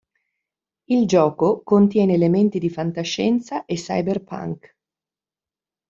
[0.89, 4.75] Il gioco contiene elementi di fantascienza e cyberpunk.